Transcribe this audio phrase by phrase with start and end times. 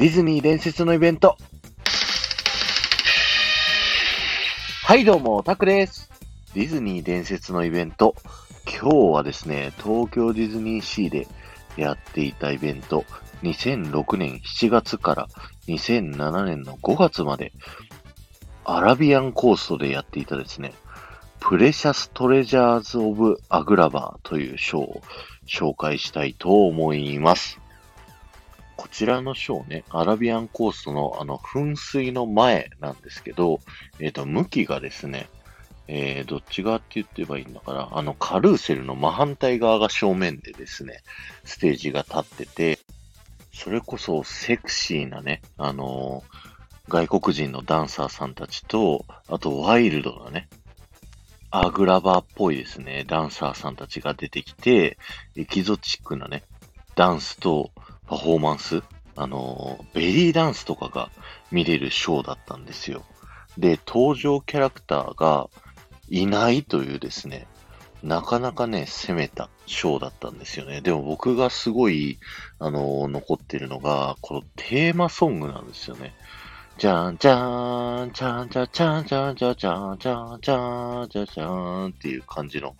[0.00, 1.36] ディズニー伝説のイベント。
[4.84, 6.10] はい、どうも、タクです。
[6.54, 8.14] ディズニー伝説のイベント。
[8.64, 11.28] 今日はですね、東京ディズニーシーで
[11.76, 13.04] やっていたイベント、
[13.42, 15.28] 2006年7月から
[15.68, 17.52] 2007年の5月まで、
[18.64, 20.72] アラビアンコーストでやっていたですね、
[21.40, 25.02] プレシャストレジャーズ・オブ・アグラバーというショーを
[25.46, 27.60] 紹介したいと思います。
[28.80, 33.60] こちらのショーね、アラビアンコーストのあの噴水の前なんですけど、
[33.98, 35.28] えっ、と、向きがですね、
[35.86, 41.02] えー、どっち側って言ってばいいんだから、あの、カルーセルの真反対側が正面でですね、
[41.44, 42.78] ステージが立ってて、
[43.52, 46.50] それこそセクシーなね、あのー
[46.88, 50.48] 外国人のダンサーさんたちと、あとワイルドなね、
[51.50, 54.98] アグラバーっぽいですね、ダンサーさんたちが出てきて、
[55.36, 56.42] エキゾチックなね、
[56.96, 57.70] ダンスと
[58.10, 58.82] パフォーマンス、
[59.14, 61.10] あのベリーダンスとかが
[61.52, 63.04] 見れるショーだったんですよ。
[63.56, 65.48] で、登場キャラクターが
[66.08, 67.46] いないというですね、
[68.02, 70.80] なかなかね、攻めたショーだったんですよね。
[70.80, 72.18] でも僕がすごい、
[72.58, 76.12] あの残ってるのが、このテーマソングなんですよね。
[76.80, 82.74] じゃんじゃーん、ちゃんちゃんちゃんちゃんちゃんちゃんちゃんちゃんちゃんちゃんっていう感じの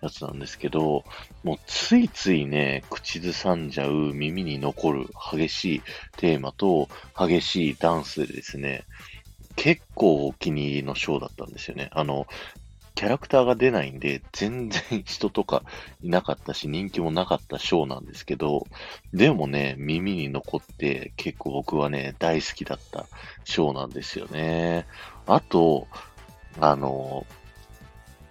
[0.00, 1.04] やつなんですけど、
[1.44, 5.82] もうついついね、口ずさんじゃう耳に残る激しい
[6.16, 8.84] テーマと激しいダンスでですね、
[9.54, 11.90] 結構お気に入りのショーだったんですよね。
[11.92, 12.26] あの、
[12.94, 15.62] キャラクターが出ないんで、全然 人とか
[16.02, 18.66] いなかったし、人気もなかったショーなんですけど、
[19.12, 23.06] でもね、耳に残って結構僕はね、大好きだった
[23.44, 24.86] ショーなんですよね。
[25.26, 25.88] あと、
[26.60, 27.26] あの、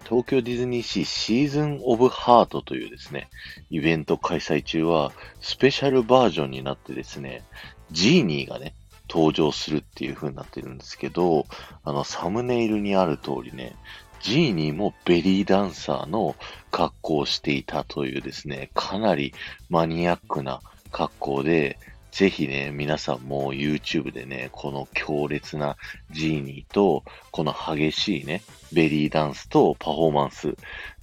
[0.03, 3.29] 東京ディズニーシーシーズンオブハートというですね、
[3.69, 7.43] イベント開催中は、スペシャルバージョンになってですね、
[7.91, 8.73] ジーニーがね、
[9.09, 11.45] 登場するっていう風になってるんですけど、
[11.83, 13.75] あの、サムネイルにある通りね、
[14.21, 16.35] ジーニーもベリーダンサーの
[16.69, 19.33] 格好をしていたというですね、かなり
[19.69, 20.61] マニアックな
[20.91, 21.79] 格好で、
[22.11, 25.77] ぜひね、皆さんも YouTube でね、この強烈な
[26.11, 28.43] ジーニーと、この激しいね、
[28.73, 30.55] ベリーダンスとパフォーマンス、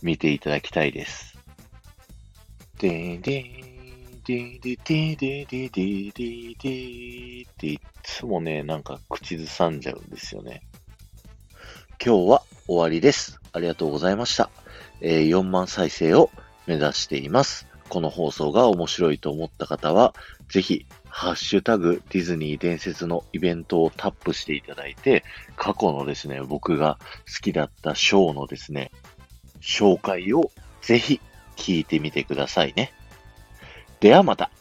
[0.03, 1.37] 見ていただきたいです。
[2.79, 3.69] でーでー
[4.27, 10.61] でーでーでーでーでーでーでーでーっていつもね、なんか口ずさんじゃうんですよね。
[12.05, 13.41] 今日は終わりです。
[13.53, 14.51] ありがとうございました。
[15.01, 16.31] えー4万再生を
[16.69, 17.67] 目指しています。
[17.89, 20.15] この放送が面白いと思った方は、
[20.49, 25.25] ぜひ、ハッシュタグディズニー伝説のイベントをタップしていただいて、
[25.57, 28.93] 過去のですね、僕が好きだったショーのですね、
[29.61, 31.21] 紹介をぜひ
[31.57, 32.93] 聞いてみてくださいね。
[33.99, 34.53] ではまた。